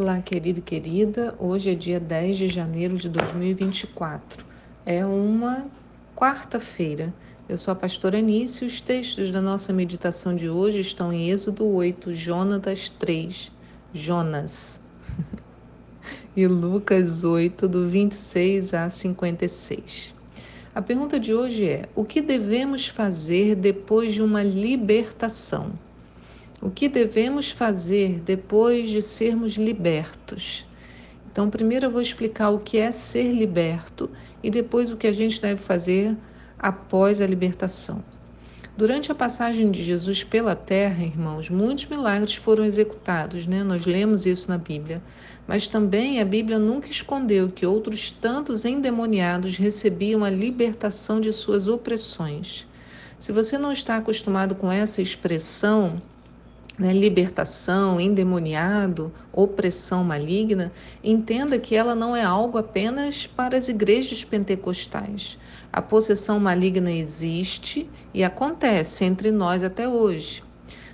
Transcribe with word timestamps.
Olá, 0.00 0.20
querido 0.20 0.60
e 0.60 0.62
querida. 0.62 1.34
Hoje 1.40 1.70
é 1.70 1.74
dia 1.74 1.98
10 1.98 2.36
de 2.36 2.46
janeiro 2.46 2.96
de 2.96 3.08
2024. 3.08 4.46
É 4.86 5.04
uma 5.04 5.66
quarta-feira. 6.14 7.12
Eu 7.48 7.58
sou 7.58 7.72
a 7.72 7.74
pastora 7.74 8.20
Anice 8.20 8.64
e 8.64 8.68
os 8.68 8.80
textos 8.80 9.32
da 9.32 9.42
nossa 9.42 9.72
meditação 9.72 10.36
de 10.36 10.48
hoje 10.48 10.78
estão 10.78 11.12
em 11.12 11.30
Êxodo 11.30 11.66
8, 11.66 12.14
Jonatas 12.14 12.90
3, 12.90 13.50
Jonas, 13.92 14.80
e 16.36 16.46
Lucas 16.46 17.24
8, 17.24 17.66
do 17.66 17.88
26 17.88 18.74
a 18.74 18.88
56. 18.88 20.14
A 20.76 20.80
pergunta 20.80 21.18
de 21.18 21.34
hoje 21.34 21.68
é: 21.68 21.88
o 21.96 22.04
que 22.04 22.20
devemos 22.20 22.86
fazer 22.86 23.56
depois 23.56 24.14
de 24.14 24.22
uma 24.22 24.44
libertação? 24.44 25.72
O 26.60 26.70
que 26.70 26.88
devemos 26.88 27.52
fazer 27.52 28.20
depois 28.24 28.90
de 28.90 29.00
sermos 29.00 29.52
libertos? 29.54 30.66
Então, 31.30 31.48
primeiro 31.48 31.86
eu 31.86 31.90
vou 31.90 32.00
explicar 32.00 32.50
o 32.50 32.58
que 32.58 32.78
é 32.78 32.90
ser 32.90 33.32
liberto 33.32 34.10
e 34.42 34.50
depois 34.50 34.92
o 34.92 34.96
que 34.96 35.06
a 35.06 35.12
gente 35.12 35.40
deve 35.40 35.62
fazer 35.62 36.16
após 36.58 37.20
a 37.20 37.26
libertação. 37.28 38.02
Durante 38.76 39.12
a 39.12 39.14
passagem 39.14 39.70
de 39.70 39.84
Jesus 39.84 40.24
pela 40.24 40.56
terra, 40.56 41.04
irmãos, 41.04 41.48
muitos 41.48 41.86
milagres 41.86 42.34
foram 42.34 42.64
executados, 42.64 43.46
né? 43.46 43.62
Nós 43.62 43.86
lemos 43.86 44.26
isso 44.26 44.50
na 44.50 44.58
Bíblia. 44.58 45.00
Mas 45.46 45.68
também 45.68 46.20
a 46.20 46.24
Bíblia 46.24 46.58
nunca 46.58 46.88
escondeu 46.88 47.48
que 47.48 47.66
outros 47.66 48.10
tantos 48.10 48.64
endemoniados 48.64 49.56
recebiam 49.56 50.24
a 50.24 50.30
libertação 50.30 51.20
de 51.20 51.32
suas 51.32 51.68
opressões. 51.68 52.66
Se 53.16 53.30
você 53.30 53.56
não 53.56 53.70
está 53.70 53.96
acostumado 53.96 54.56
com 54.56 54.70
essa 54.70 55.00
expressão, 55.00 56.02
né, 56.78 56.92
libertação, 56.92 58.00
endemoniado, 58.00 59.12
opressão 59.32 60.04
maligna, 60.04 60.72
entenda 61.02 61.58
que 61.58 61.74
ela 61.74 61.94
não 61.94 62.14
é 62.14 62.22
algo 62.22 62.56
apenas 62.56 63.26
para 63.26 63.56
as 63.56 63.68
igrejas 63.68 64.24
pentecostais. 64.24 65.38
A 65.72 65.82
possessão 65.82 66.38
maligna 66.38 66.92
existe 66.92 67.90
e 68.14 68.22
acontece 68.22 69.04
entre 69.04 69.30
nós 69.30 69.62
até 69.62 69.88
hoje. 69.88 70.42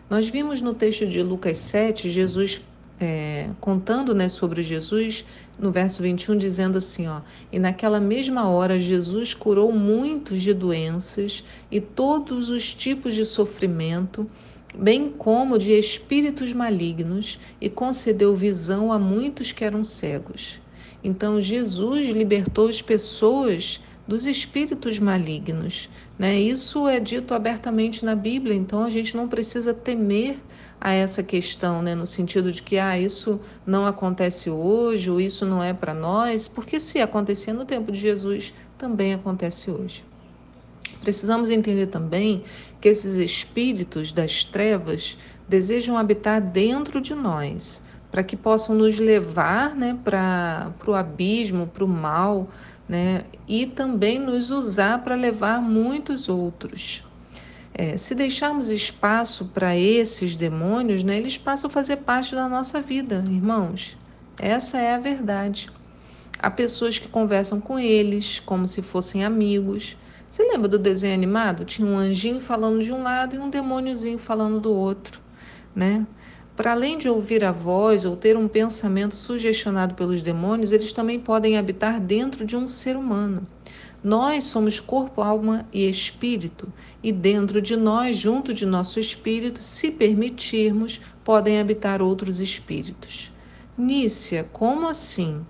Nós 0.08 0.28
vimos 0.28 0.60
no 0.60 0.74
texto 0.74 1.06
de 1.06 1.22
Lucas 1.22 1.58
7, 1.58 2.10
Jesus 2.10 2.62
é, 3.00 3.50
contando 3.60 4.14
né, 4.14 4.28
sobre 4.28 4.62
Jesus, 4.62 5.24
no 5.58 5.70
verso 5.70 6.02
21, 6.02 6.36
dizendo 6.36 6.78
assim: 6.78 7.06
ó, 7.06 7.20
E 7.52 7.58
naquela 7.58 8.00
mesma 8.00 8.48
hora 8.48 8.78
Jesus 8.78 9.34
curou 9.34 9.72
muitos 9.72 10.42
de 10.42 10.52
doenças 10.52 11.44
e 11.70 11.80
todos 11.80 12.48
os 12.48 12.74
tipos 12.74 13.14
de 13.14 13.24
sofrimento 13.24 14.28
bem 14.76 15.08
como 15.10 15.58
de 15.58 15.72
espíritos 15.72 16.52
malignos, 16.52 17.38
e 17.60 17.68
concedeu 17.68 18.34
visão 18.34 18.92
a 18.92 18.98
muitos 18.98 19.52
que 19.52 19.64
eram 19.64 19.84
cegos. 19.84 20.60
Então, 21.02 21.40
Jesus 21.40 22.08
libertou 22.08 22.68
as 22.68 22.80
pessoas 22.80 23.80
dos 24.06 24.26
espíritos 24.26 24.98
malignos. 24.98 25.88
Né? 26.18 26.38
Isso 26.38 26.88
é 26.88 27.00
dito 27.00 27.34
abertamente 27.34 28.04
na 28.04 28.14
Bíblia, 28.14 28.54
então 28.54 28.84
a 28.84 28.90
gente 28.90 29.16
não 29.16 29.28
precisa 29.28 29.74
temer 29.74 30.38
a 30.80 30.92
essa 30.92 31.22
questão, 31.22 31.80
né? 31.82 31.94
no 31.94 32.06
sentido 32.06 32.52
de 32.52 32.62
que 32.62 32.78
ah, 32.78 32.98
isso 32.98 33.40
não 33.66 33.86
acontece 33.86 34.50
hoje, 34.50 35.10
ou 35.10 35.20
isso 35.20 35.46
não 35.46 35.62
é 35.62 35.72
para 35.72 35.94
nós, 35.94 36.46
porque 36.46 36.78
se 36.78 37.00
acontecia 37.00 37.54
no 37.54 37.64
tempo 37.64 37.90
de 37.90 37.98
Jesus, 37.98 38.52
também 38.76 39.14
acontece 39.14 39.70
hoje. 39.70 40.04
Precisamos 41.04 41.50
entender 41.50 41.88
também 41.88 42.42
que 42.80 42.88
esses 42.88 43.18
espíritos 43.18 44.10
das 44.10 44.42
trevas 44.42 45.18
desejam 45.46 45.98
habitar 45.98 46.40
dentro 46.40 46.98
de 46.98 47.14
nós, 47.14 47.82
para 48.10 48.22
que 48.22 48.34
possam 48.34 48.74
nos 48.74 48.98
levar 48.98 49.76
né, 49.76 49.98
para 50.02 50.72
o 50.86 50.94
abismo, 50.94 51.66
para 51.66 51.84
o 51.84 51.88
mal, 51.88 52.48
né, 52.88 53.24
e 53.46 53.66
também 53.66 54.18
nos 54.18 54.50
usar 54.50 55.04
para 55.04 55.14
levar 55.14 55.60
muitos 55.60 56.30
outros. 56.30 57.04
É, 57.74 57.98
se 57.98 58.14
deixarmos 58.14 58.70
espaço 58.70 59.50
para 59.52 59.76
esses 59.76 60.36
demônios, 60.36 61.04
né, 61.04 61.18
eles 61.18 61.36
passam 61.36 61.68
a 61.68 61.70
fazer 61.70 61.96
parte 61.98 62.34
da 62.34 62.48
nossa 62.48 62.80
vida, 62.80 63.22
irmãos. 63.26 63.98
Essa 64.38 64.78
é 64.78 64.94
a 64.94 64.98
verdade. 64.98 65.70
Há 66.38 66.50
pessoas 66.50 66.98
que 66.98 67.08
conversam 67.08 67.60
com 67.60 67.78
eles 67.78 68.40
como 68.40 68.66
se 68.66 68.80
fossem 68.80 69.22
amigos, 69.22 69.98
você 70.34 70.42
lembra 70.42 70.66
do 70.66 70.80
desenho 70.80 71.14
animado? 71.14 71.64
Tinha 71.64 71.86
um 71.86 71.96
anjinho 71.96 72.40
falando 72.40 72.82
de 72.82 72.90
um 72.90 73.04
lado 73.04 73.36
e 73.36 73.38
um 73.38 73.48
demôniozinho 73.48 74.18
falando 74.18 74.58
do 74.58 74.74
outro, 74.74 75.20
né? 75.72 76.04
Para 76.56 76.72
além 76.72 76.98
de 76.98 77.08
ouvir 77.08 77.44
a 77.44 77.52
voz 77.52 78.04
ou 78.04 78.16
ter 78.16 78.36
um 78.36 78.48
pensamento 78.48 79.14
sugestionado 79.14 79.94
pelos 79.94 80.22
demônios, 80.22 80.72
eles 80.72 80.92
também 80.92 81.20
podem 81.20 81.56
habitar 81.56 82.00
dentro 82.00 82.44
de 82.44 82.56
um 82.56 82.66
ser 82.66 82.96
humano. 82.96 83.46
Nós 84.02 84.42
somos 84.42 84.80
corpo, 84.80 85.22
alma 85.22 85.68
e 85.72 85.88
espírito, 85.88 86.66
e 87.00 87.12
dentro 87.12 87.62
de 87.62 87.76
nós, 87.76 88.16
junto 88.16 88.52
de 88.52 88.66
nosso 88.66 88.98
espírito, 88.98 89.60
se 89.60 89.92
permitirmos, 89.92 91.00
podem 91.22 91.60
habitar 91.60 92.02
outros 92.02 92.40
espíritos. 92.40 93.32
Nícia, 93.78 94.42
como 94.52 94.88
assim? 94.88 95.46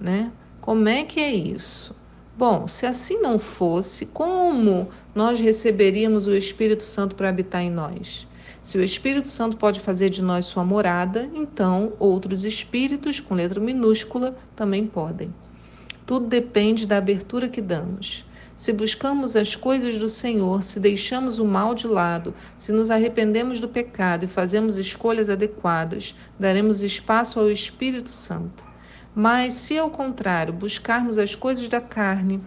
Né? 0.00 0.30
Como 0.60 0.88
é 0.88 1.02
que 1.02 1.18
é 1.18 1.34
isso? 1.34 1.98
Bom, 2.40 2.66
se 2.66 2.86
assim 2.86 3.20
não 3.20 3.38
fosse, 3.38 4.06
como 4.06 4.88
nós 5.14 5.38
receberíamos 5.38 6.26
o 6.26 6.34
Espírito 6.34 6.82
Santo 6.82 7.14
para 7.14 7.28
habitar 7.28 7.60
em 7.60 7.70
nós? 7.70 8.26
Se 8.62 8.78
o 8.78 8.82
Espírito 8.82 9.28
Santo 9.28 9.58
pode 9.58 9.78
fazer 9.78 10.08
de 10.08 10.22
nós 10.22 10.46
sua 10.46 10.64
morada, 10.64 11.28
então 11.34 11.92
outros 11.98 12.46
espíritos, 12.46 13.20
com 13.20 13.34
letra 13.34 13.60
minúscula, 13.60 14.34
também 14.56 14.86
podem. 14.86 15.34
Tudo 16.06 16.28
depende 16.28 16.86
da 16.86 16.96
abertura 16.96 17.46
que 17.46 17.60
damos. 17.60 18.24
Se 18.56 18.72
buscamos 18.72 19.36
as 19.36 19.54
coisas 19.54 19.98
do 19.98 20.08
Senhor, 20.08 20.62
se 20.62 20.80
deixamos 20.80 21.38
o 21.38 21.44
mal 21.44 21.74
de 21.74 21.86
lado, 21.86 22.32
se 22.56 22.72
nos 22.72 22.90
arrependemos 22.90 23.60
do 23.60 23.68
pecado 23.68 24.24
e 24.24 24.28
fazemos 24.28 24.78
escolhas 24.78 25.28
adequadas, 25.28 26.14
daremos 26.38 26.80
espaço 26.80 27.38
ao 27.38 27.50
Espírito 27.50 28.08
Santo. 28.08 28.69
Mas 29.14 29.54
se 29.54 29.76
ao 29.76 29.90
contrário 29.90 30.52
buscarmos 30.52 31.18
as 31.18 31.34
coisas 31.34 31.68
da 31.68 31.80
carne, 31.80 32.40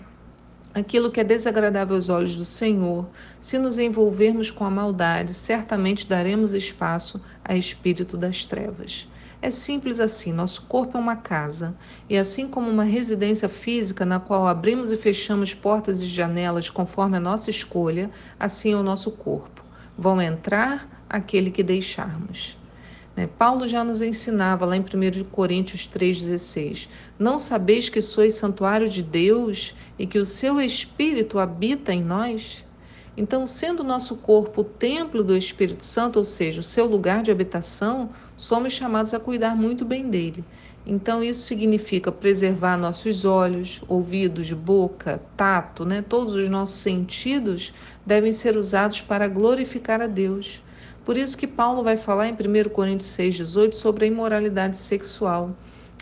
aquilo 0.74 1.12
que 1.12 1.19
é 1.19 1.24
desagradável 1.24 1.96
aos 1.96 2.07
olhos 2.07 2.35
do 2.35 2.46
Senhor, 2.46 3.06
se 3.40 3.59
nos 3.59 3.78
envolvermos 3.78 4.50
com 4.50 4.63
a 4.63 4.69
maldade, 4.72 5.34
certamente 5.34 6.07
daremos 6.07 6.53
espaço 6.53 7.22
a 7.44 7.56
espírito 7.56 8.16
das 8.16 8.46
trevas. 8.46 9.09
É 9.41 9.52
simples 9.52 10.00
assim, 10.00 10.31
nosso 10.31 10.62
corpo 10.62 10.97
é 10.97 11.02
uma 11.02 11.18
casa, 11.18 11.75
e 12.09 12.18
assim 12.18 12.47
como 12.47 12.69
uma 12.69 12.85
residência 12.85 13.50
física 13.50 14.06
na 14.06 14.18
qual 14.18 14.47
abrimos 14.47 14.90
e 14.90 14.96
fechamos 14.96 15.53
portas 15.53 16.02
e 16.02 16.06
janelas 16.06 16.69
conforme 16.69 17.18
a 17.18 17.19
nossa 17.19 17.50
escolha, 17.50 18.09
assim 18.40 18.72
é 18.72 18.78
o 18.78 18.84
nosso 18.84 19.12
corpo. 19.12 19.62
Vão 19.97 20.22
entrar 20.22 21.06
aquele 21.09 21.52
que 21.52 21.62
deixarmos. 21.62 22.57
Né? 23.16 23.28
Paulo 23.38 23.68
já 23.68 23.84
nos 23.84 24.01
ensinava 24.01 24.66
lá 24.66 24.75
em 24.75 24.81
1 24.81 25.24
Coríntios 25.25 25.88
3,16: 25.88 26.90
Não 27.18 27.38
sabeis 27.38 27.90
que 27.90 28.01
sois 28.01 28.34
santuário 28.34 28.90
de 28.90 29.03
Deus 29.03 29.75
e 29.97 30.06
que 30.06 30.19
o 30.19 30.25
seu 30.25 30.59
Espírito 30.59 31.40
habita 31.40 31.94
em 31.94 32.03
nós? 32.03 32.66
Então, 33.16 33.46
sendo 33.46 33.81
o 33.81 33.85
nosso 33.85 34.16
corpo 34.16 34.62
o 34.62 34.63
templo 34.63 35.23
do 35.23 35.38
Espírito 35.38 35.84
Santo, 35.84 36.18
ou 36.18 36.25
seja, 36.25 36.62
o 36.62 36.63
seu 36.63 36.88
lugar 36.88 37.22
de 37.22 37.29
habitação, 37.29 38.09
somos 38.35 38.73
chamados 38.73 39.13
a 39.13 39.19
cuidar 39.19 39.56
muito 39.56 39.85
bem 39.85 40.09
dele. 40.09 40.44
Então, 40.84 41.23
isso 41.23 41.44
significa 41.44 42.12
preservar 42.12 42.75
nossos 42.75 43.23
olhos, 43.23 43.84
ouvidos, 43.88 44.52
boca, 44.52 45.22
tato, 45.38 45.85
né? 45.85 46.02
todos 46.02 46.35
os 46.35 46.49
nossos 46.49 46.82
sentidos 46.82 47.72
devem 48.03 48.32
ser 48.32 48.58
usados 48.58 48.99
para 48.99 49.28
glorificar 49.28 50.02
a 50.02 50.08
Deus. 50.08 50.62
Por 51.05 51.17
isso 51.17 51.38
que 51.38 51.46
Paulo 51.46 51.84
vai 51.84 51.97
falar 51.97 52.29
em 52.29 52.34
1 52.34 52.70
Coríntios 52.70 53.09
6,18 53.09 53.73
sobre 53.73 54.05
a 54.05 54.08
imoralidade 54.08 54.78
sexual. 54.78 55.52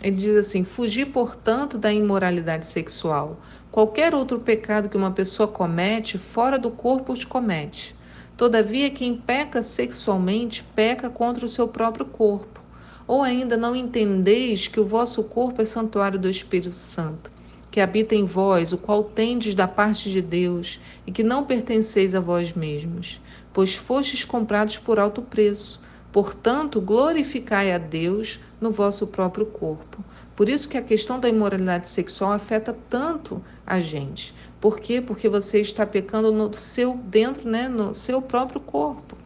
Ele 0.00 0.14
diz 0.14 0.36
assim: 0.36 0.62
Fugir, 0.62 1.06
portanto, 1.06 1.76
da 1.76 1.92
imoralidade 1.92 2.66
sexual. 2.66 3.36
Qualquer 3.72 4.14
outro 4.14 4.38
pecado 4.38 4.88
que 4.88 4.96
uma 4.96 5.10
pessoa 5.10 5.48
comete, 5.48 6.18
fora 6.18 6.56
do 6.56 6.70
corpo 6.70 7.12
os 7.12 7.24
comete. 7.24 7.96
Todavia, 8.36 8.90
quem 8.90 9.16
peca 9.16 9.60
sexualmente, 9.60 10.62
peca 10.74 11.10
contra 11.10 11.44
o 11.44 11.48
seu 11.48 11.66
próprio 11.66 12.06
corpo. 12.06 12.60
Ou 13.04 13.22
ainda 13.22 13.56
não 13.56 13.74
entendeis 13.74 14.68
que 14.68 14.78
o 14.78 14.86
vosso 14.86 15.24
corpo 15.24 15.60
é 15.60 15.64
santuário 15.64 16.18
do 16.18 16.30
Espírito 16.30 16.70
Santo, 16.70 17.28
que 17.72 17.80
habita 17.80 18.14
em 18.14 18.24
vós, 18.24 18.72
o 18.72 18.78
qual 18.78 19.02
tendes 19.02 19.56
da 19.56 19.66
parte 19.66 20.08
de 20.12 20.22
Deus, 20.22 20.78
e 21.04 21.10
que 21.10 21.24
não 21.24 21.44
pertenceis 21.44 22.14
a 22.14 22.20
vós 22.20 22.52
mesmos 22.52 23.20
pois 23.52 23.74
fostes 23.74 24.24
comprados 24.24 24.78
por 24.78 24.98
alto 24.98 25.22
preço. 25.22 25.80
Portanto, 26.10 26.80
glorificai 26.80 27.72
a 27.72 27.78
Deus 27.78 28.38
no 28.60 28.70
vosso 28.70 29.06
próprio 29.06 29.46
corpo. 29.46 30.04
Por 30.36 30.48
isso 30.48 30.68
que 30.68 30.76
a 30.76 30.82
questão 30.82 31.18
da 31.18 31.28
imoralidade 31.28 31.88
sexual 31.88 32.32
afeta 32.32 32.76
tanto 32.88 33.42
a 33.66 33.80
gente. 33.80 34.34
Por 34.60 34.78
quê? 34.78 35.00
Porque 35.00 35.28
você 35.28 35.60
está 35.60 35.86
pecando 35.86 36.30
no 36.30 36.52
seu 36.54 36.96
dentro, 37.04 37.48
né, 37.48 37.68
no 37.68 37.94
seu 37.94 38.20
próprio 38.20 38.60
corpo. 38.60 39.16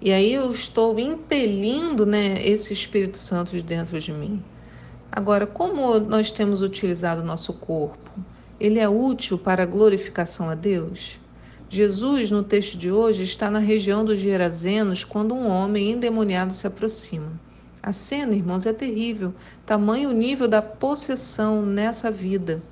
E 0.00 0.12
aí 0.12 0.32
eu 0.32 0.50
estou 0.50 0.98
impelindo 0.98 2.04
né, 2.04 2.34
esse 2.46 2.72
Espírito 2.72 3.16
Santo 3.16 3.52
de 3.52 3.62
dentro 3.62 3.98
de 3.98 4.12
mim. 4.12 4.42
Agora, 5.10 5.46
como 5.46 5.98
nós 6.00 6.30
temos 6.30 6.60
utilizado 6.60 7.22
o 7.22 7.24
nosso 7.24 7.52
corpo? 7.52 8.10
Ele 8.58 8.78
é 8.78 8.88
útil 8.88 9.38
para 9.38 9.62
a 9.62 9.66
glorificação 9.66 10.50
a 10.50 10.54
Deus? 10.54 11.20
Jesus, 11.74 12.30
no 12.30 12.44
texto 12.44 12.78
de 12.78 12.92
hoje, 12.92 13.24
está 13.24 13.50
na 13.50 13.58
região 13.58 14.04
dos 14.04 14.20
Gerazenos 14.20 15.02
quando 15.02 15.34
um 15.34 15.48
homem 15.48 15.90
endemoniado 15.90 16.52
se 16.52 16.68
aproxima. 16.68 17.32
A 17.82 17.90
cena, 17.90 18.32
irmãos, 18.32 18.64
é 18.64 18.72
terrível, 18.72 19.34
tamanho 19.66 20.10
o 20.10 20.12
nível 20.12 20.46
da 20.46 20.62
possessão 20.62 21.66
nessa 21.66 22.12
vida. 22.12 22.62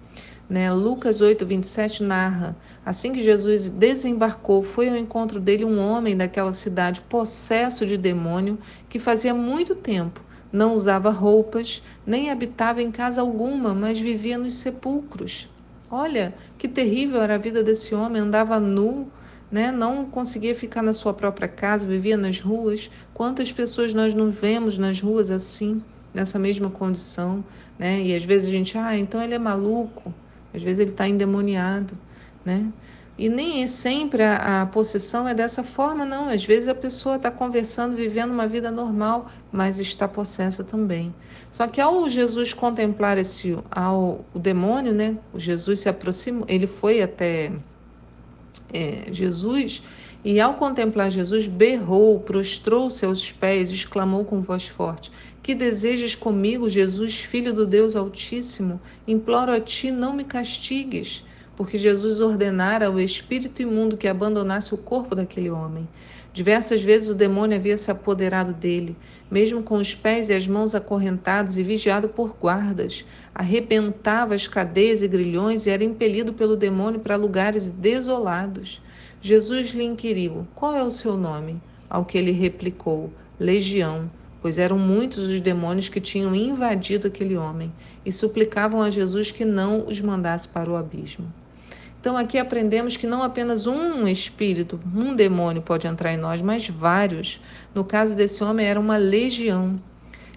Né? 0.48 0.72
Lucas 0.72 1.20
8, 1.20 1.44
27 1.44 2.04
narra: 2.04 2.56
Assim 2.86 3.12
que 3.12 3.20
Jesus 3.20 3.70
desembarcou, 3.70 4.62
foi 4.62 4.88
ao 4.88 4.96
encontro 4.96 5.40
dele 5.40 5.64
um 5.64 5.80
homem 5.80 6.16
daquela 6.16 6.52
cidade 6.52 7.00
possesso 7.00 7.84
de 7.84 7.96
demônio 7.96 8.56
que 8.88 9.00
fazia 9.00 9.34
muito 9.34 9.74
tempo 9.74 10.22
não 10.52 10.74
usava 10.74 11.10
roupas, 11.10 11.82
nem 12.06 12.30
habitava 12.30 12.82
em 12.82 12.90
casa 12.90 13.22
alguma, 13.22 13.74
mas 13.74 13.98
vivia 13.98 14.36
nos 14.36 14.54
sepulcros. 14.54 15.48
Olha 15.94 16.32
que 16.56 16.66
terrível 16.66 17.20
era 17.20 17.34
a 17.34 17.38
vida 17.38 17.62
desse 17.62 17.94
homem, 17.94 18.22
andava 18.22 18.58
nu, 18.58 19.12
né? 19.50 19.70
não 19.70 20.06
conseguia 20.06 20.54
ficar 20.54 20.80
na 20.80 20.94
sua 20.94 21.12
própria 21.12 21.46
casa, 21.46 21.86
vivia 21.86 22.16
nas 22.16 22.40
ruas. 22.40 22.90
Quantas 23.12 23.52
pessoas 23.52 23.92
nós 23.92 24.14
não 24.14 24.30
vemos 24.30 24.78
nas 24.78 25.02
ruas 25.02 25.30
assim, 25.30 25.82
nessa 26.14 26.38
mesma 26.38 26.70
condição? 26.70 27.44
Né? 27.78 28.00
E 28.04 28.16
às 28.16 28.24
vezes 28.24 28.48
a 28.48 28.50
gente, 28.50 28.78
ah, 28.78 28.96
então 28.96 29.22
ele 29.22 29.34
é 29.34 29.38
maluco, 29.38 30.14
às 30.54 30.62
vezes 30.62 30.78
ele 30.78 30.92
está 30.92 31.06
endemoniado. 31.06 31.92
Né? 32.42 32.72
E 33.18 33.28
nem 33.28 33.62
é 33.62 33.66
sempre 33.66 34.22
a, 34.22 34.62
a 34.62 34.66
possessão 34.66 35.28
é 35.28 35.34
dessa 35.34 35.62
forma, 35.62 36.04
não. 36.04 36.28
Às 36.28 36.44
vezes 36.44 36.66
a 36.66 36.74
pessoa 36.74 37.16
está 37.16 37.30
conversando, 37.30 37.94
vivendo 37.94 38.30
uma 38.30 38.46
vida 38.46 38.70
normal, 38.70 39.30
mas 39.50 39.78
está 39.78 40.08
possessa 40.08 40.64
também. 40.64 41.14
Só 41.50 41.66
que 41.66 41.80
ao 41.80 42.08
Jesus 42.08 42.54
contemplar 42.54 43.18
esse, 43.18 43.58
ao 43.70 44.24
o 44.34 44.38
demônio, 44.38 44.94
né? 44.94 45.16
O 45.32 45.38
Jesus 45.38 45.80
se 45.80 45.88
aproximou, 45.88 46.46
ele 46.48 46.66
foi 46.66 47.02
até 47.02 47.52
é, 48.72 49.04
Jesus 49.12 49.82
e 50.24 50.40
ao 50.40 50.54
contemplar 50.54 51.10
Jesus 51.10 51.48
berrou, 51.48 52.18
prostrou-se 52.20 53.04
aos 53.04 53.30
pés, 53.30 53.70
exclamou 53.70 54.24
com 54.24 54.40
voz 54.40 54.68
forte: 54.68 55.12
Que 55.42 55.54
desejas 55.54 56.14
comigo, 56.14 56.70
Jesus, 56.70 57.18
filho 57.18 57.52
do 57.52 57.66
Deus 57.66 57.94
Altíssimo? 57.94 58.80
Imploro 59.06 59.52
a 59.52 59.60
ti, 59.60 59.90
não 59.90 60.14
me 60.14 60.24
castigues 60.24 61.24
porque 61.62 61.78
Jesus 61.78 62.20
ordenara 62.20 62.88
ao 62.88 62.98
espírito 62.98 63.62
imundo 63.62 63.96
que 63.96 64.08
abandonasse 64.08 64.74
o 64.74 64.76
corpo 64.76 65.14
daquele 65.14 65.48
homem. 65.48 65.88
Diversas 66.32 66.82
vezes 66.82 67.08
o 67.08 67.14
demônio 67.14 67.56
havia 67.56 67.76
se 67.76 67.88
apoderado 67.88 68.52
dele, 68.52 68.96
mesmo 69.30 69.62
com 69.62 69.76
os 69.76 69.94
pés 69.94 70.28
e 70.28 70.32
as 70.32 70.48
mãos 70.48 70.74
acorrentados 70.74 71.56
e 71.56 71.62
vigiado 71.62 72.08
por 72.08 72.34
guardas. 72.34 73.04
Arrebentava 73.32 74.34
as 74.34 74.48
cadeias 74.48 75.02
e 75.02 75.06
grilhões 75.06 75.64
e 75.64 75.70
era 75.70 75.84
impelido 75.84 76.32
pelo 76.32 76.56
demônio 76.56 76.98
para 76.98 77.14
lugares 77.14 77.70
desolados. 77.70 78.82
Jesus 79.20 79.68
lhe 79.68 79.84
inquiriu: 79.84 80.44
Qual 80.56 80.74
é 80.74 80.82
o 80.82 80.90
seu 80.90 81.16
nome? 81.16 81.62
Ao 81.88 82.04
que 82.04 82.18
ele 82.18 82.32
replicou: 82.32 83.12
Legião 83.38 84.10
pois 84.40 84.58
eram 84.58 84.76
muitos 84.76 85.30
os 85.30 85.40
demônios 85.40 85.88
que 85.88 86.00
tinham 86.00 86.34
invadido 86.34 87.06
aquele 87.06 87.36
homem 87.36 87.72
e 88.04 88.10
suplicavam 88.10 88.82
a 88.82 88.90
Jesus 88.90 89.30
que 89.30 89.44
não 89.44 89.86
os 89.86 90.00
mandasse 90.00 90.48
para 90.48 90.68
o 90.68 90.74
abismo. 90.74 91.32
Então 92.02 92.16
aqui 92.16 92.36
aprendemos 92.36 92.96
que 92.96 93.06
não 93.06 93.22
apenas 93.22 93.64
um 93.68 94.08
espírito, 94.08 94.80
um 94.92 95.14
demônio 95.14 95.62
pode 95.62 95.86
entrar 95.86 96.12
em 96.12 96.16
nós, 96.16 96.42
mas 96.42 96.68
vários. 96.68 97.40
No 97.72 97.84
caso 97.84 98.16
desse 98.16 98.42
homem 98.42 98.66
era 98.66 98.80
uma 98.80 98.96
legião. 98.96 99.80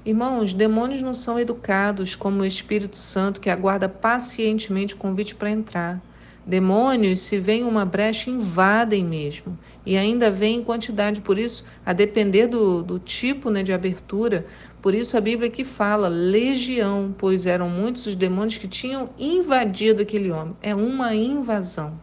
Irmãos, 0.06 0.54
demônios 0.54 1.02
não 1.02 1.12
são 1.12 1.40
educados 1.40 2.16
como 2.16 2.42
o 2.44 2.46
Espírito 2.46 2.96
Santo 2.96 3.42
que 3.42 3.50
aguarda 3.50 3.90
pacientemente 3.90 4.94
o 4.94 4.98
convite 4.98 5.34
para 5.34 5.50
entrar. 5.50 6.00
Demônios, 6.46 7.22
se 7.22 7.40
vem 7.40 7.64
uma 7.64 7.84
brecha, 7.84 8.30
invadem 8.30 9.04
mesmo. 9.04 9.58
E 9.84 9.98
ainda 9.98 10.30
vem 10.30 10.58
em 10.58 10.64
quantidade. 10.64 11.22
Por 11.22 11.40
isso, 11.40 11.66
a 11.84 11.92
depender 11.92 12.46
do, 12.46 12.84
do 12.84 13.00
tipo 13.00 13.50
né, 13.50 13.64
de 13.64 13.74
abertura, 13.74 14.46
por 14.80 14.94
isso 14.94 15.18
a 15.18 15.22
Bíblia 15.22 15.50
que 15.50 15.66
fala 15.66 16.08
legião, 16.08 17.16
pois 17.18 17.48
eram 17.48 17.68
muitos 17.68 18.06
os 18.06 18.16
demônios 18.16 18.60
que 18.60 18.68
tinham 18.68 19.10
invadido 19.18 20.04
aquele 20.04 20.30
homem. 20.30 20.56
É 20.62 20.76
uma 20.76 21.16
invasão. 21.16 22.00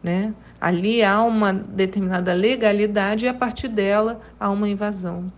Né? 0.00 0.32
Ali 0.60 1.02
há 1.02 1.20
uma 1.22 1.52
determinada 1.52 2.32
legalidade 2.32 3.26
e 3.26 3.28
a 3.28 3.34
partir 3.34 3.66
dela 3.66 4.20
há 4.38 4.48
uma 4.50 4.68
invasão. 4.68 5.32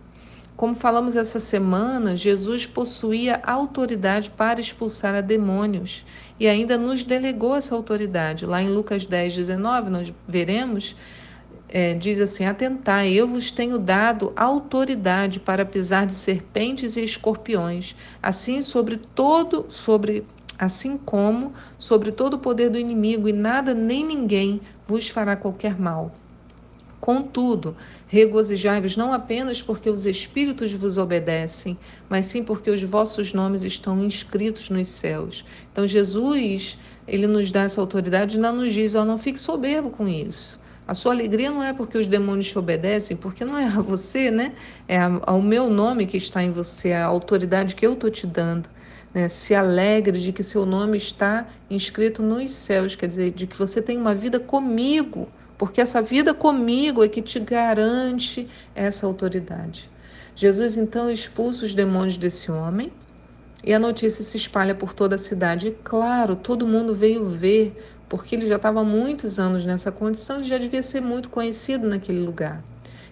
Como 0.55 0.75
falamos 0.75 1.15
essa 1.15 1.39
semana, 1.39 2.15
Jesus 2.15 2.67
possuía 2.67 3.41
autoridade 3.43 4.29
para 4.29 4.61
expulsar 4.61 5.15
a 5.15 5.21
demônios 5.21 6.05
e 6.39 6.47
ainda 6.47 6.77
nos 6.77 7.03
delegou 7.03 7.55
essa 7.55 7.75
autoridade. 7.75 8.45
Lá 8.45 8.61
em 8.61 8.69
Lucas 8.69 9.05
10, 9.05 9.35
19, 9.35 9.89
nós 9.89 10.13
veremos, 10.27 10.95
é, 11.69 11.93
diz 11.93 12.19
assim: 12.19 12.45
Atentai, 12.45 13.13
eu 13.13 13.27
vos 13.27 13.51
tenho 13.51 13.77
dado 13.77 14.33
autoridade 14.35 15.39
para 15.39 15.65
pisar 15.65 16.05
de 16.05 16.13
serpentes 16.13 16.95
e 16.95 17.03
escorpiões, 17.03 17.95
assim 18.21 18.61
sobre 18.61 18.97
todo, 18.97 19.65
sobre 19.69 20.25
assim 20.57 20.97
como 20.97 21.53
sobre 21.77 22.11
todo 22.11 22.35
o 22.35 22.39
poder 22.39 22.69
do 22.69 22.79
inimigo, 22.79 23.27
e 23.27 23.33
nada 23.33 23.73
nem 23.73 24.05
ninguém 24.05 24.61
vos 24.87 25.09
fará 25.09 25.35
qualquer 25.35 25.79
mal. 25.79 26.11
Contudo, 27.03 27.75
regozijai-vos 28.07 28.95
não 28.95 29.11
apenas 29.11 29.61
porque 29.61 29.89
os 29.89 30.05
Espíritos 30.05 30.71
vos 30.71 30.97
obedecem, 30.97 31.77
mas 32.07 32.27
sim 32.27 32.45
porque 32.45 32.71
os 32.71 32.81
vossos 32.81 33.33
nomes 33.33 33.65
estão 33.65 34.01
inscritos 34.01 34.69
nos 34.69 34.87
céus. 34.87 35.43
Então, 35.69 35.85
Jesus, 35.85 36.79
ele 37.05 37.27
nos 37.27 37.51
dá 37.51 37.63
essa 37.63 37.81
autoridade 37.81 38.37
e 38.37 38.39
não 38.39 38.55
nos 38.55 38.73
diz: 38.73 38.95
oh, 38.95 39.03
não 39.03 39.17
fique 39.17 39.37
soberbo 39.37 39.89
com 39.89 40.07
isso. 40.07 40.61
A 40.87 40.93
sua 40.93 41.11
alegria 41.11 41.51
não 41.51 41.61
é 41.61 41.73
porque 41.73 41.97
os 41.97 42.07
demônios 42.07 42.47
te 42.47 42.57
obedecem, 42.57 43.17
porque 43.17 43.43
não 43.43 43.57
é 43.57 43.65
a 43.65 43.81
você, 43.81 44.31
né? 44.31 44.53
É 44.87 44.97
ao 45.23 45.41
meu 45.41 45.69
nome 45.69 46.05
que 46.05 46.15
está 46.15 46.41
em 46.41 46.51
você, 46.51 46.93
a 46.93 47.05
autoridade 47.05 47.75
que 47.75 47.85
eu 47.85 47.95
estou 47.95 48.09
te 48.09 48.25
dando. 48.25 48.69
Né? 49.13 49.27
Se 49.27 49.53
alegre 49.53 50.17
de 50.17 50.31
que 50.31 50.41
seu 50.41 50.65
nome 50.65 50.95
está 50.95 51.49
inscrito 51.69 52.23
nos 52.23 52.49
céus, 52.51 52.95
quer 52.95 53.07
dizer, 53.07 53.31
de 53.31 53.45
que 53.45 53.57
você 53.57 53.81
tem 53.81 53.97
uma 53.97 54.15
vida 54.15 54.39
comigo 54.39 55.27
porque 55.63 55.79
essa 55.79 56.01
vida 56.01 56.33
comigo 56.33 57.05
é 57.05 57.07
que 57.07 57.21
te 57.21 57.39
garante 57.39 58.49
essa 58.75 59.07
autoridade. 59.07 59.89
Jesus 60.35 60.75
então 60.75 61.09
expulsa 61.09 61.63
os 61.63 61.73
demônios 61.73 62.17
desse 62.17 62.51
homem 62.51 62.91
e 63.63 63.73
a 63.73 63.79
notícia 63.79 64.25
se 64.25 64.35
espalha 64.35 64.75
por 64.75 64.93
toda 64.93 65.15
a 65.15 65.17
cidade. 65.17 65.69
E 65.69 65.71
claro, 65.71 66.35
todo 66.35 66.67
mundo 66.67 66.93
veio 66.93 67.23
ver, 67.23 67.81
porque 68.09 68.35
ele 68.35 68.45
já 68.45 68.57
estava 68.57 68.83
muitos 68.83 69.39
anos 69.39 69.63
nessa 69.63 69.89
condição 69.89 70.41
e 70.41 70.43
já 70.43 70.57
devia 70.57 70.83
ser 70.83 70.99
muito 70.99 71.29
conhecido 71.29 71.87
naquele 71.87 72.19
lugar. 72.19 72.61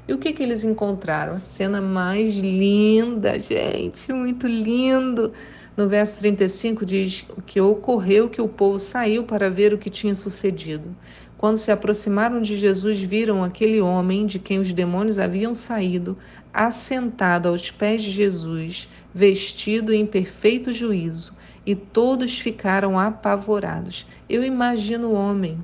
E 0.06 0.14
o 0.14 0.18
que, 0.18 0.34
que 0.34 0.44
eles 0.44 0.66
encontraram? 0.66 1.36
A 1.36 1.40
cena 1.40 1.80
mais 1.80 2.36
linda, 2.36 3.40
gente, 3.40 4.12
muito 4.12 4.46
lindo. 4.46 5.32
No 5.78 5.88
verso 5.88 6.20
35 6.20 6.86
diz 6.86 7.26
que 7.46 7.62
ocorreu 7.62 8.28
que 8.28 8.42
o 8.42 8.48
povo 8.50 8.78
saiu 8.78 9.24
para 9.24 9.50
ver 9.50 9.74
o 9.74 9.78
que 9.78 9.90
tinha 9.90 10.14
sucedido. 10.14 10.94
Quando 11.42 11.58
se 11.58 11.72
aproximaram 11.72 12.40
de 12.40 12.56
Jesus, 12.56 13.02
viram 13.02 13.44
aquele 13.44 13.82
homem 13.82 14.28
de 14.28 14.38
quem 14.38 14.60
os 14.60 14.72
demônios 14.72 15.18
haviam 15.18 15.56
saído, 15.56 16.16
assentado 16.54 17.50
aos 17.50 17.72
pés 17.72 18.04
de 18.04 18.12
Jesus, 18.12 18.88
vestido 19.12 19.92
em 19.92 20.06
perfeito 20.06 20.72
juízo, 20.72 21.34
e 21.66 21.74
todos 21.74 22.38
ficaram 22.38 23.00
apavorados. 23.00 24.06
Eu 24.30 24.44
imagino 24.44 25.08
o 25.08 25.14
homem 25.16 25.58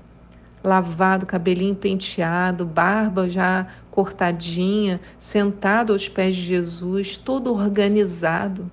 lavado, 0.63 1.27
cabelinho 1.27 1.75
penteado, 1.75 2.65
barba 2.65 3.29
já 3.29 3.67
cortadinha, 3.91 4.99
sentado 5.19 5.93
aos 5.93 6.09
pés 6.09 6.35
de 6.35 6.41
Jesus, 6.41 7.19
todo 7.19 7.53
organizado. 7.53 8.71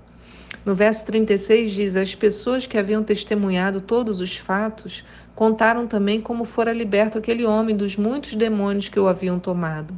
No 0.64 0.74
verso 0.74 1.04
36 1.06 1.72
diz: 1.72 1.96
As 1.96 2.14
pessoas 2.14 2.66
que 2.66 2.78
haviam 2.78 3.02
testemunhado 3.02 3.80
todos 3.80 4.20
os 4.20 4.36
fatos 4.36 5.04
contaram 5.34 5.86
também 5.86 6.20
como 6.20 6.44
fora 6.44 6.72
liberto 6.72 7.18
aquele 7.18 7.44
homem 7.44 7.76
dos 7.76 7.96
muitos 7.96 8.34
demônios 8.34 8.88
que 8.88 8.98
o 8.98 9.08
haviam 9.08 9.38
tomado. 9.38 9.94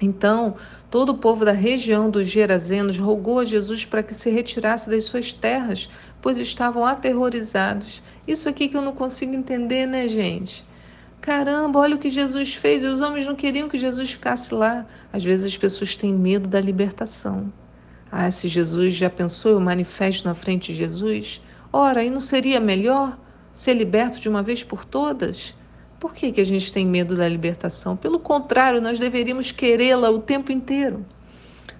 Então, 0.00 0.54
todo 0.90 1.10
o 1.10 1.18
povo 1.18 1.44
da 1.44 1.52
região 1.52 2.10
dos 2.10 2.28
Gerazenos 2.28 2.98
rogou 2.98 3.40
a 3.40 3.44
Jesus 3.44 3.84
para 3.84 4.02
que 4.02 4.14
se 4.14 4.30
retirasse 4.30 4.90
das 4.90 5.04
suas 5.04 5.32
terras, 5.32 5.88
pois 6.20 6.38
estavam 6.38 6.84
aterrorizados. 6.84 8.02
Isso 8.26 8.48
aqui 8.48 8.68
que 8.68 8.76
eu 8.76 8.82
não 8.82 8.92
consigo 8.92 9.34
entender, 9.34 9.86
né, 9.86 10.06
gente? 10.06 10.66
Caramba, 11.20 11.80
olha 11.80 11.96
o 11.96 11.98
que 11.98 12.10
Jesus 12.10 12.54
fez 12.54 12.82
e 12.82 12.86
os 12.86 13.00
homens 13.00 13.26
não 13.26 13.34
queriam 13.34 13.68
que 13.68 13.78
Jesus 13.78 14.12
ficasse 14.12 14.54
lá. 14.54 14.86
Às 15.12 15.24
vezes 15.24 15.46
as 15.46 15.58
pessoas 15.58 15.96
têm 15.96 16.14
medo 16.14 16.46
da 16.46 16.60
libertação. 16.60 17.50
Ah, 18.18 18.30
se 18.30 18.48
Jesus 18.48 18.94
já 18.94 19.10
pensou, 19.10 19.52
eu 19.52 19.60
manifesto 19.60 20.26
na 20.26 20.34
frente 20.34 20.72
de 20.72 20.78
Jesus? 20.78 21.42
Ora, 21.70 22.02
e 22.02 22.08
não 22.08 22.18
seria 22.18 22.58
melhor 22.58 23.18
ser 23.52 23.74
liberto 23.74 24.18
de 24.18 24.26
uma 24.26 24.42
vez 24.42 24.64
por 24.64 24.86
todas? 24.86 25.54
Por 26.00 26.14
que, 26.14 26.32
que 26.32 26.40
a 26.40 26.46
gente 26.46 26.72
tem 26.72 26.86
medo 26.86 27.14
da 27.14 27.28
libertação? 27.28 27.94
Pelo 27.94 28.18
contrário, 28.18 28.80
nós 28.80 28.98
deveríamos 28.98 29.52
querê-la 29.52 30.08
o 30.08 30.18
tempo 30.18 30.50
inteiro. 30.50 31.04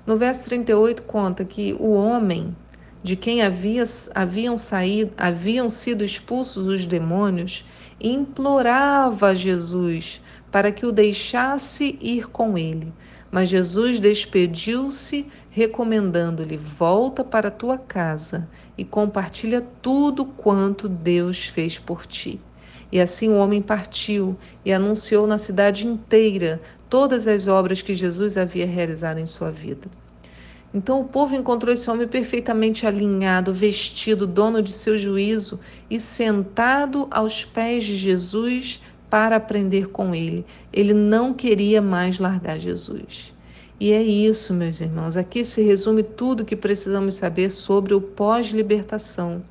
No 0.07 0.19
verso 0.19 0.45
38 0.45 1.05
conta 1.05 1.43
que 1.43 1.75
o 1.81 1.93
homem 1.93 2.55
de 3.03 3.17
quem 3.17 3.41
havia, 3.41 3.85
haviam 4.15 4.59
saído, 4.59 5.13
haviam 5.17 5.71
sido 5.71 6.05
expulsos 6.05 6.67
os 6.67 6.85
demônios, 6.85 7.65
implorava 7.99 9.29
a 9.29 9.35
Jesus 9.35 10.21
para 10.53 10.71
que 10.71 10.85
o 10.85 10.93
deixasse 10.93 11.99
ir 11.99 12.29
com 12.29 12.59
ele. 12.59 12.93
Mas 13.37 13.51
Jesus 13.51 14.01
despediu-se, 14.01 15.27
recomendando-lhe: 15.51 16.57
Volta 16.57 17.23
para 17.23 17.51
tua 17.51 17.77
casa 17.77 18.49
e 18.79 18.83
compartilha 18.83 19.61
tudo 19.83 20.25
quanto 20.25 20.89
Deus 20.89 21.45
fez 21.45 21.79
por 21.79 22.07
ti. 22.07 22.41
E 22.91 22.99
assim 22.99 23.29
o 23.29 23.37
homem 23.37 23.61
partiu 23.61 24.39
e 24.65 24.73
anunciou 24.73 25.27
na 25.27 25.37
cidade 25.37 25.87
inteira 25.87 26.63
todas 26.89 27.29
as 27.29 27.47
obras 27.47 27.83
que 27.83 27.93
Jesus 27.93 28.39
havia 28.39 28.67
realizado 28.67 29.19
em 29.19 29.27
sua 29.27 29.51
vida. 29.51 29.87
Então 30.73 31.03
o 31.03 31.05
povo 31.05 31.37
encontrou 31.37 31.75
esse 31.75 31.91
homem 31.91 32.09
perfeitamente 32.09 32.87
alinhado, 32.87 33.53
vestido, 33.53 34.27
dono 34.27 34.63
de 34.63 34.73
seu 34.73 34.97
juízo 34.97 35.61
e 35.91 36.01
sentado 36.01 37.07
aos 37.11 37.45
pés 37.45 37.85
de 37.85 37.99
Jesus 37.99 38.81
para 39.17 39.37
aprender 39.37 39.89
com 39.89 40.15
ele. 40.15 40.45
Ele 40.71 40.93
não 40.93 41.33
queria 41.33 41.81
mais 41.81 42.19
largar 42.19 42.59
Jesus. 42.59 43.33
E 43.81 43.91
é 43.91 44.03
isso, 44.03 44.53
meus 44.53 44.83
irmãos. 44.83 45.17
Aqui 45.17 45.43
se 45.43 45.63
resume 45.63 46.03
tudo 46.03 46.41
o 46.41 46.45
que 46.45 46.55
precisamos 46.55 47.15
saber 47.15 47.49
sobre 47.49 47.95
o 47.95 48.01
pós-libertação. 48.01 49.43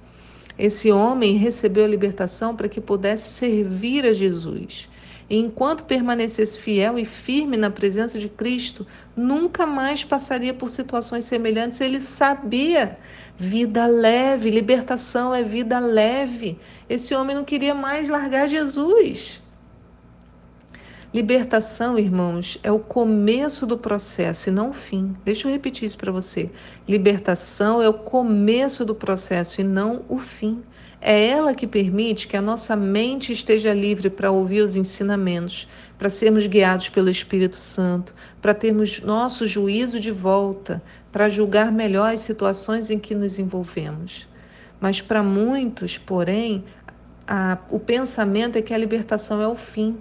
Esse 0.55 0.91
homem 0.91 1.37
recebeu 1.37 1.83
a 1.83 1.87
libertação 1.87 2.55
para 2.55 2.69
que 2.69 2.79
pudesse 2.79 3.27
servir 3.29 4.05
a 4.05 4.13
Jesus. 4.13 4.87
E 5.27 5.39
enquanto 5.39 5.85
permanecesse 5.85 6.59
fiel 6.59 6.99
e 6.99 7.03
firme 7.03 7.57
na 7.57 7.71
presença 7.71 8.19
de 8.19 8.29
Cristo, 8.29 8.85
nunca 9.17 9.65
mais 9.65 10.03
passaria 10.03 10.53
por 10.53 10.69
situações 10.69 11.25
semelhantes. 11.25 11.81
Ele 11.81 11.99
sabia. 11.99 12.99
Vida 13.35 13.87
leve, 13.87 14.51
libertação 14.51 15.33
é 15.33 15.41
vida 15.41 15.79
leve. 15.79 16.55
Esse 16.87 17.15
homem 17.15 17.35
não 17.35 17.43
queria 17.43 17.73
mais 17.73 18.09
largar 18.09 18.47
Jesus. 18.47 19.41
Libertação, 21.15 21.97
irmãos, 21.97 22.57
é 22.61 22.69
o 22.69 22.77
começo 22.77 23.65
do 23.65 23.77
processo 23.77 24.49
e 24.49 24.51
não 24.51 24.71
o 24.71 24.73
fim. 24.73 25.15
Deixa 25.23 25.47
eu 25.47 25.51
repetir 25.53 25.85
isso 25.85 25.97
para 25.97 26.11
você. 26.11 26.51
Libertação 26.85 27.81
é 27.81 27.87
o 27.87 27.93
começo 27.93 28.83
do 28.83 28.93
processo 28.93 29.61
e 29.61 29.63
não 29.63 30.03
o 30.09 30.19
fim. 30.19 30.61
É 30.99 31.29
ela 31.29 31.55
que 31.55 31.65
permite 31.65 32.27
que 32.27 32.35
a 32.35 32.41
nossa 32.41 32.75
mente 32.75 33.31
esteja 33.31 33.73
livre 33.73 34.09
para 34.09 34.29
ouvir 34.29 34.59
os 34.59 34.75
ensinamentos, 34.75 35.69
para 35.97 36.09
sermos 36.09 36.47
guiados 36.47 36.89
pelo 36.89 37.09
Espírito 37.09 37.55
Santo, 37.55 38.13
para 38.41 38.53
termos 38.53 38.99
nosso 38.99 39.47
juízo 39.47 40.01
de 40.01 40.11
volta, 40.11 40.83
para 41.13 41.29
julgar 41.29 41.71
melhor 41.71 42.13
as 42.13 42.19
situações 42.19 42.89
em 42.91 42.99
que 42.99 43.15
nos 43.15 43.39
envolvemos. 43.39 44.27
Mas 44.81 44.99
para 44.99 45.23
muitos, 45.23 45.97
porém, 45.97 46.65
a, 47.25 47.57
o 47.71 47.79
pensamento 47.79 48.57
é 48.57 48.61
que 48.61 48.73
a 48.73 48.77
libertação 48.77 49.41
é 49.41 49.47
o 49.47 49.55
fim. 49.55 49.97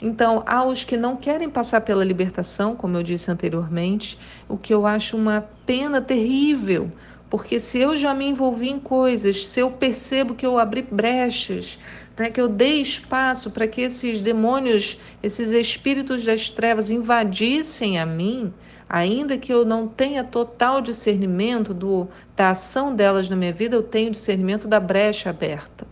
Então, 0.00 0.44
aos 0.46 0.84
que 0.84 0.96
não 0.96 1.16
querem 1.16 1.50
passar 1.50 1.80
pela 1.80 2.04
libertação, 2.04 2.76
como 2.76 2.96
eu 2.96 3.02
disse 3.02 3.30
anteriormente, 3.30 4.18
o 4.48 4.56
que 4.56 4.72
eu 4.72 4.86
acho 4.86 5.16
uma 5.16 5.48
pena 5.66 6.00
terrível, 6.00 6.90
porque 7.28 7.58
se 7.58 7.78
eu 7.78 7.96
já 7.96 8.14
me 8.14 8.26
envolvi 8.26 8.70
em 8.70 8.78
coisas, 8.78 9.46
se 9.48 9.60
eu 9.60 9.70
percebo 9.70 10.34
que 10.34 10.46
eu 10.46 10.58
abri 10.58 10.82
brechas, 10.82 11.78
né, 12.16 12.30
que 12.30 12.40
eu 12.40 12.48
dei 12.48 12.80
espaço 12.80 13.50
para 13.50 13.66
que 13.66 13.80
esses 13.82 14.20
demônios, 14.20 14.98
esses 15.22 15.50
espíritos 15.50 16.24
das 16.24 16.48
trevas 16.48 16.90
invadissem 16.90 17.98
a 17.98 18.06
mim, 18.06 18.52
ainda 18.88 19.36
que 19.36 19.52
eu 19.52 19.64
não 19.64 19.86
tenha 19.86 20.24
total 20.24 20.80
discernimento 20.80 21.74
do, 21.74 22.08
da 22.36 22.50
ação 22.50 22.94
delas 22.94 23.28
na 23.28 23.36
minha 23.36 23.52
vida, 23.52 23.76
eu 23.76 23.82
tenho 23.82 24.10
discernimento 24.10 24.66
da 24.66 24.80
brecha 24.80 25.28
aberta. 25.30 25.86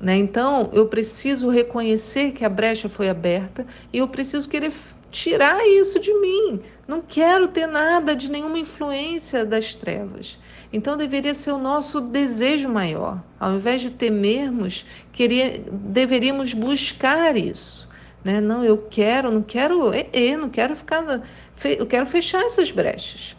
Né? 0.00 0.16
Então, 0.16 0.70
eu 0.72 0.86
preciso 0.86 1.50
reconhecer 1.50 2.32
que 2.32 2.44
a 2.44 2.48
brecha 2.48 2.88
foi 2.88 3.08
aberta 3.08 3.66
e 3.92 3.98
eu 3.98 4.08
preciso 4.08 4.48
querer 4.48 4.72
tirar 5.10 5.66
isso 5.66 6.00
de 6.00 6.12
mim. 6.14 6.60
Não 6.86 7.02
quero 7.02 7.48
ter 7.48 7.66
nada 7.66 8.14
de 8.14 8.30
nenhuma 8.30 8.58
influência 8.58 9.44
das 9.44 9.74
trevas. 9.74 10.38
Então 10.72 10.96
deveria 10.96 11.34
ser 11.34 11.50
o 11.50 11.58
nosso 11.58 12.00
desejo 12.00 12.68
maior. 12.68 13.22
Ao 13.38 13.52
invés 13.52 13.82
de 13.82 13.90
temermos, 13.90 14.86
queria, 15.12 15.62
deveríamos 15.70 16.54
buscar 16.54 17.36
isso. 17.36 17.88
Né? 18.24 18.40
Não, 18.40 18.64
eu 18.64 18.78
quero, 18.78 19.30
não 19.30 19.42
quero, 19.42 19.92
é, 19.92 20.36
não 20.36 20.48
quero 20.48 20.76
ficar, 20.76 21.22
eu 21.64 21.86
quero 21.86 22.06
fechar 22.06 22.42
essas 22.42 22.70
brechas. 22.70 23.36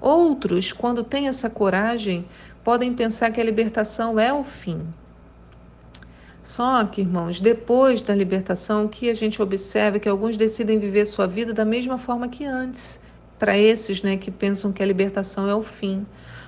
Outros, 0.00 0.72
quando 0.72 1.02
têm 1.02 1.26
essa 1.26 1.50
coragem, 1.50 2.24
podem 2.62 2.94
pensar 2.94 3.32
que 3.32 3.40
a 3.40 3.44
libertação 3.44 4.18
é 4.18 4.32
o 4.32 4.44
fim. 4.44 4.82
Só 6.48 6.82
que, 6.86 7.02
irmãos, 7.02 7.42
depois 7.42 8.00
da 8.00 8.14
libertação, 8.14 8.86
o 8.86 8.88
que 8.88 9.10
a 9.10 9.14
gente 9.14 9.42
observa 9.42 9.98
é 9.98 10.00
que 10.00 10.08
alguns 10.08 10.34
decidem 10.34 10.78
viver 10.78 11.04
sua 11.04 11.26
vida 11.26 11.52
da 11.52 11.62
mesma 11.62 11.98
forma 11.98 12.26
que 12.26 12.42
antes. 12.42 13.02
Para 13.38 13.58
esses 13.58 14.02
né, 14.02 14.16
que 14.16 14.30
pensam 14.30 14.72
que 14.72 14.82
a 14.82 14.86
libertação 14.86 15.46
é 15.46 15.54
o 15.54 15.62
fim. 15.62 16.06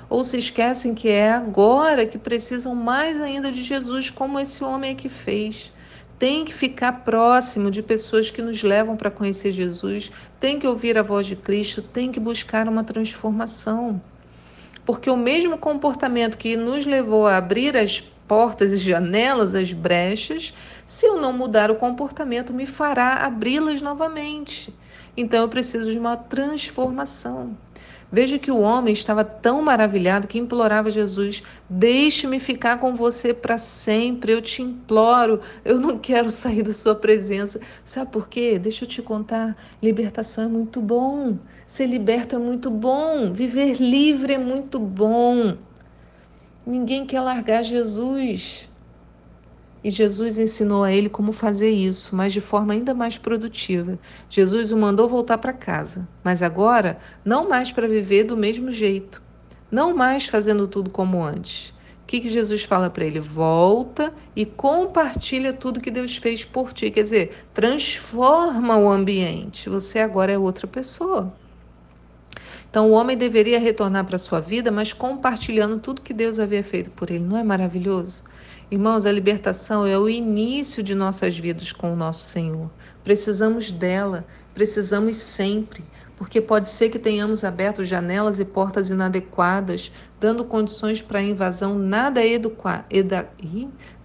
Ou 0.08 0.24
se 0.24 0.38
esquecem 0.38 0.94
que 0.94 1.10
é 1.10 1.30
agora 1.30 2.06
que 2.06 2.16
precisam 2.16 2.74
mais 2.74 3.20
ainda 3.20 3.52
de 3.52 3.62
Jesus, 3.62 4.08
como 4.08 4.40
esse 4.40 4.64
homem 4.64 4.92
aqui 4.92 5.10
fez. 5.10 5.70
Tem 6.18 6.46
que 6.46 6.54
ficar 6.54 7.04
próximo 7.04 7.70
de 7.70 7.82
pessoas 7.82 8.30
que 8.30 8.40
nos 8.40 8.62
levam 8.62 8.96
para 8.96 9.10
conhecer 9.10 9.52
Jesus, 9.52 10.10
tem 10.40 10.58
que 10.58 10.66
ouvir 10.66 10.96
a 10.96 11.02
voz 11.02 11.26
de 11.26 11.36
Cristo, 11.36 11.82
tem 11.82 12.10
que 12.10 12.18
buscar 12.18 12.66
uma 12.68 12.82
transformação. 12.82 14.00
Porque 14.86 15.10
o 15.10 15.16
mesmo 15.16 15.58
comportamento 15.58 16.38
que 16.38 16.56
nos 16.56 16.86
levou 16.86 17.26
a 17.26 17.36
abrir 17.36 17.76
as 17.76 18.02
portas 18.30 18.72
e 18.72 18.76
janelas, 18.76 19.56
as 19.56 19.72
brechas, 19.72 20.54
se 20.86 21.04
eu 21.04 21.20
não 21.20 21.32
mudar 21.32 21.68
o 21.68 21.74
comportamento, 21.74 22.54
me 22.54 22.64
fará 22.64 23.24
abri-las 23.24 23.82
novamente. 23.82 24.72
Então 25.16 25.40
eu 25.40 25.48
preciso 25.48 25.90
de 25.90 25.98
uma 25.98 26.16
transformação. 26.16 27.56
Veja 28.12 28.38
que 28.38 28.52
o 28.52 28.60
homem 28.60 28.92
estava 28.92 29.24
tão 29.24 29.60
maravilhado 29.60 30.28
que 30.28 30.38
implorava 30.38 30.90
Jesus: 30.90 31.42
Deixe-me 31.68 32.38
ficar 32.38 32.78
com 32.78 32.94
você 32.94 33.34
para 33.34 33.58
sempre, 33.58 34.30
eu 34.30 34.40
te 34.40 34.62
imploro, 34.62 35.40
eu 35.64 35.80
não 35.80 35.98
quero 35.98 36.30
sair 36.30 36.62
da 36.62 36.72
sua 36.72 36.94
presença. 36.94 37.60
Sabe 37.84 38.12
por 38.12 38.28
quê? 38.28 38.60
Deixa 38.60 38.84
eu 38.84 38.88
te 38.88 39.02
contar: 39.02 39.56
libertação 39.82 40.44
é 40.44 40.48
muito 40.48 40.80
bom, 40.80 41.36
ser 41.66 41.86
liberto 41.86 42.36
é 42.36 42.38
muito 42.38 42.70
bom, 42.70 43.32
viver 43.32 43.80
livre 43.80 44.34
é 44.34 44.38
muito 44.38 44.78
bom. 44.78 45.56
Ninguém 46.66 47.06
quer 47.06 47.20
largar 47.20 47.62
Jesus. 47.62 48.68
E 49.82 49.90
Jesus 49.90 50.36
ensinou 50.36 50.84
a 50.84 50.92
ele 50.92 51.08
como 51.08 51.32
fazer 51.32 51.70
isso, 51.70 52.14
mas 52.14 52.34
de 52.34 52.40
forma 52.40 52.74
ainda 52.74 52.92
mais 52.92 53.16
produtiva. 53.16 53.98
Jesus 54.28 54.70
o 54.72 54.76
mandou 54.76 55.08
voltar 55.08 55.38
para 55.38 55.54
casa, 55.54 56.06
mas 56.22 56.42
agora 56.42 56.98
não 57.24 57.48
mais 57.48 57.72
para 57.72 57.88
viver 57.88 58.24
do 58.24 58.36
mesmo 58.36 58.70
jeito, 58.70 59.22
não 59.70 59.96
mais 59.96 60.26
fazendo 60.26 60.68
tudo 60.68 60.90
como 60.90 61.22
antes. 61.22 61.70
O 62.02 62.06
que, 62.06 62.20
que 62.20 62.28
Jesus 62.28 62.64
fala 62.64 62.90
para 62.90 63.04
ele? 63.04 63.20
Volta 63.20 64.12
e 64.36 64.44
compartilha 64.44 65.52
tudo 65.52 65.80
que 65.80 65.90
Deus 65.90 66.16
fez 66.16 66.44
por 66.44 66.72
ti. 66.72 66.90
Quer 66.90 67.04
dizer, 67.04 67.46
transforma 67.54 68.76
o 68.76 68.90
ambiente. 68.90 69.70
Você 69.70 70.00
agora 70.00 70.32
é 70.32 70.38
outra 70.38 70.66
pessoa. 70.66 71.32
Então, 72.70 72.88
o 72.88 72.92
homem 72.92 73.16
deveria 73.16 73.58
retornar 73.58 74.04
para 74.04 74.14
a 74.14 74.18
sua 74.18 74.40
vida, 74.40 74.70
mas 74.70 74.92
compartilhando 74.92 75.80
tudo 75.80 76.00
que 76.00 76.14
Deus 76.14 76.38
havia 76.38 76.62
feito 76.62 76.88
por 76.90 77.10
ele. 77.10 77.24
Não 77.24 77.36
é 77.36 77.42
maravilhoso? 77.42 78.22
Irmãos, 78.70 79.04
a 79.04 79.10
libertação 79.10 79.84
é 79.84 79.98
o 79.98 80.08
início 80.08 80.80
de 80.80 80.94
nossas 80.94 81.36
vidas 81.36 81.72
com 81.72 81.92
o 81.92 81.96
nosso 81.96 82.22
Senhor. 82.22 82.70
Precisamos 83.02 83.72
dela, 83.72 84.24
precisamos 84.54 85.16
sempre, 85.16 85.82
porque 86.16 86.40
pode 86.40 86.68
ser 86.68 86.90
que 86.90 86.98
tenhamos 87.00 87.42
aberto 87.42 87.82
janelas 87.82 88.38
e 88.38 88.44
portas 88.44 88.88
inadequadas, 88.88 89.90
dando 90.20 90.44
condições 90.44 91.02
para 91.02 91.18
a 91.18 91.22
invasão 91.22 91.76
nada, 91.76 92.24
educa, 92.24 92.84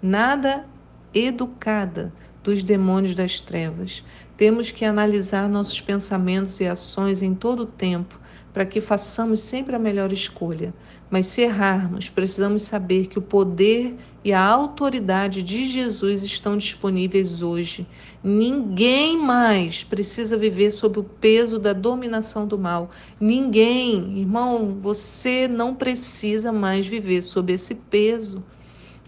nada 0.01 0.65
educada 1.13 2.11
dos 2.43 2.63
demônios 2.63 3.13
das 3.13 3.39
trevas. 3.39 4.03
Temos 4.35 4.71
que 4.71 4.85
analisar 4.85 5.47
nossos 5.47 5.79
pensamentos 5.79 6.59
e 6.59 6.65
ações 6.65 7.21
em 7.21 7.35
todo 7.35 7.59
o 7.59 7.67
tempo 7.67 8.24
para 8.55 8.65
que 8.65 8.79
façamos 8.79 9.41
sempre 9.41 9.75
a 9.75 9.79
melhor 9.79 10.13
escolha. 10.13 10.73
Mas 11.09 11.25
se 11.25 11.41
errarmos, 11.41 12.07
precisamos 12.09 12.61
saber 12.61 13.07
que 13.07 13.19
o 13.19 13.21
poder 13.21 13.97
e 14.23 14.31
a 14.31 14.41
autoridade 14.41 15.43
de 15.43 15.65
Jesus 15.65 16.23
estão 16.23 16.55
disponíveis 16.55 17.41
hoje. 17.41 17.85
Ninguém 18.23 19.17
mais 19.17 19.83
precisa 19.83 20.37
viver 20.37 20.71
sob 20.71 20.99
o 20.99 21.03
peso 21.03 21.59
da 21.59 21.73
dominação 21.73 22.47
do 22.47 22.57
mal. 22.57 22.91
Ninguém, 23.19 24.19
irmão, 24.19 24.77
você 24.79 25.49
não 25.49 25.75
precisa 25.75 26.53
mais 26.53 26.87
viver 26.87 27.23
sob 27.23 27.51
esse 27.51 27.75
peso. 27.75 28.41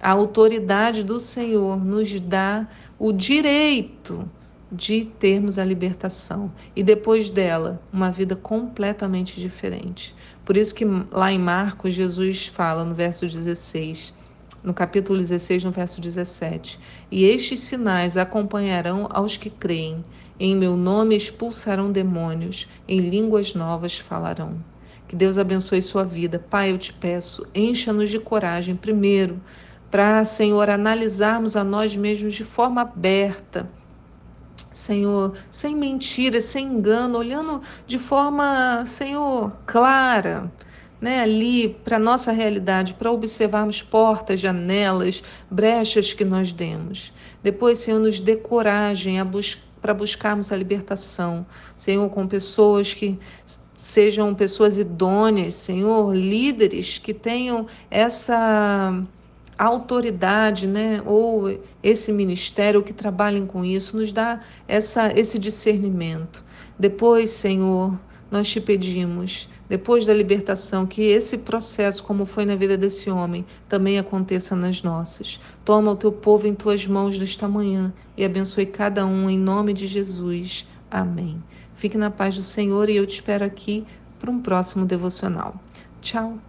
A 0.01 0.11
autoridade 0.11 1.05
do 1.05 1.17
Senhor 1.19 1.81
nos 1.81 2.19
dá 2.19 2.67
o 2.99 3.13
direito 3.13 4.29
de 4.71 5.05
termos 5.17 5.57
a 5.57 5.63
libertação 5.63 6.51
e 6.75 6.83
depois 6.83 7.29
dela 7.29 7.81
uma 7.91 8.11
vida 8.11 8.35
completamente 8.35 9.39
diferente. 9.39 10.15
Por 10.43 10.57
isso 10.57 10.75
que 10.75 10.85
lá 11.11 11.31
em 11.31 11.39
Marcos 11.39 11.93
Jesus 11.93 12.47
fala 12.47 12.83
no 12.83 12.93
verso 12.93 13.25
16, 13.25 14.13
no 14.63 14.73
capítulo 14.73 15.17
16, 15.17 15.63
no 15.63 15.71
verso 15.71 16.01
17: 16.01 16.79
"E 17.09 17.23
estes 17.23 17.61
sinais 17.61 18.17
acompanharão 18.17 19.07
aos 19.09 19.37
que 19.37 19.49
creem: 19.49 20.03
em 20.39 20.55
meu 20.55 20.75
nome 20.75 21.15
expulsarão 21.15 21.91
demônios, 21.91 22.67
em 22.87 22.99
línguas 22.99 23.53
novas 23.53 23.97
falarão." 23.97 24.55
Que 25.07 25.15
Deus 25.15 25.37
abençoe 25.37 25.81
sua 25.81 26.03
vida. 26.03 26.37
Pai, 26.37 26.71
eu 26.71 26.77
te 26.77 26.91
peço, 26.91 27.47
encha-nos 27.55 28.09
de 28.09 28.19
coragem 28.19 28.75
primeiro 28.75 29.39
para, 29.89 30.25
Senhor, 30.25 30.69
analisarmos 30.69 31.55
a 31.55 31.63
nós 31.63 31.95
mesmos 31.95 32.33
de 32.33 32.43
forma 32.43 32.81
aberta 32.81 33.69
Senhor, 34.77 35.33
sem 35.49 35.75
mentira, 35.75 36.39
sem 36.39 36.67
engano, 36.67 37.17
olhando 37.17 37.61
de 37.85 37.97
forma, 37.97 38.85
Senhor, 38.85 39.51
clara, 39.65 40.51
né, 41.01 41.21
ali 41.21 41.69
para 41.83 41.97
nossa 41.97 42.31
realidade, 42.31 42.93
para 42.93 43.11
observarmos 43.11 43.81
portas, 43.81 44.39
janelas, 44.39 45.23
brechas 45.49 46.13
que 46.13 46.23
nós 46.23 46.51
demos. 46.51 47.13
Depois, 47.41 47.79
Senhor, 47.79 47.99
nos 47.99 48.19
dê 48.19 48.35
coragem 48.35 49.23
bus 49.23 49.63
para 49.81 49.93
buscarmos 49.93 50.51
a 50.51 50.55
libertação, 50.55 51.45
Senhor, 51.75 52.09
com 52.09 52.27
pessoas 52.27 52.93
que 52.93 53.19
sejam 53.73 54.33
pessoas 54.33 54.77
idôneas, 54.77 55.53
Senhor, 55.53 56.15
líderes 56.15 56.97
que 56.97 57.13
tenham 57.13 57.67
essa 57.89 59.03
autoridade, 59.57 60.67
né, 60.67 61.01
ou 61.05 61.59
esse 61.81 62.11
ministério 62.11 62.83
que 62.83 62.93
trabalhem 62.93 63.45
com 63.45 63.65
isso, 63.65 63.97
nos 63.97 64.11
dá 64.11 64.39
essa, 64.67 65.11
esse 65.17 65.39
discernimento. 65.39 66.43
Depois, 66.77 67.31
Senhor, 67.31 67.97
nós 68.29 68.47
te 68.47 68.59
pedimos, 68.59 69.49
depois 69.69 70.05
da 70.05 70.13
libertação, 70.13 70.85
que 70.85 71.01
esse 71.01 71.39
processo, 71.39 72.03
como 72.03 72.25
foi 72.25 72.45
na 72.45 72.55
vida 72.55 72.77
desse 72.77 73.09
homem, 73.09 73.45
também 73.67 73.97
aconteça 73.97 74.55
nas 74.55 74.83
nossas. 74.83 75.39
Toma 75.63 75.91
o 75.91 75.95
teu 75.95 76.11
povo 76.11 76.45
em 76.45 76.53
tuas 76.53 76.85
mãos 76.85 77.17
nesta 77.17 77.47
manhã 77.47 77.93
e 78.15 78.23
abençoe 78.23 78.65
cada 78.65 79.05
um 79.05 79.29
em 79.29 79.37
nome 79.37 79.73
de 79.73 79.87
Jesus. 79.87 80.67
Amém. 80.91 81.41
Fique 81.75 81.97
na 81.97 82.09
paz 82.11 82.35
do 82.35 82.43
Senhor 82.43 82.89
e 82.89 82.95
eu 82.95 83.05
te 83.05 83.15
espero 83.15 83.45
aqui 83.45 83.85
para 84.19 84.31
um 84.31 84.41
próximo 84.41 84.85
devocional. 84.85 85.55
Tchau. 86.01 86.46